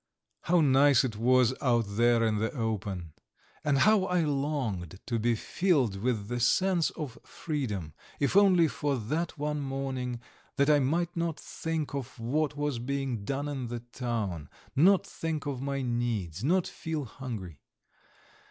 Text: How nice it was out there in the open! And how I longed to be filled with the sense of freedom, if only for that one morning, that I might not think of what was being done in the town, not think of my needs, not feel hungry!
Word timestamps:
How 0.49 0.61
nice 0.61 1.03
it 1.03 1.15
was 1.15 1.53
out 1.61 1.85
there 1.89 2.23
in 2.23 2.39
the 2.39 2.51
open! 2.55 3.13
And 3.63 3.77
how 3.77 4.05
I 4.05 4.21
longed 4.21 4.99
to 5.05 5.19
be 5.19 5.35
filled 5.35 5.97
with 6.01 6.27
the 6.27 6.39
sense 6.39 6.89
of 6.97 7.19
freedom, 7.23 7.93
if 8.19 8.35
only 8.35 8.67
for 8.67 8.97
that 8.97 9.37
one 9.37 9.61
morning, 9.61 10.19
that 10.55 10.71
I 10.71 10.79
might 10.79 11.15
not 11.15 11.39
think 11.39 11.93
of 11.93 12.17
what 12.19 12.57
was 12.57 12.79
being 12.79 13.25
done 13.25 13.47
in 13.47 13.67
the 13.67 13.81
town, 13.81 14.49
not 14.75 15.05
think 15.05 15.45
of 15.45 15.61
my 15.61 15.83
needs, 15.83 16.43
not 16.43 16.65
feel 16.65 17.05
hungry! 17.05 17.59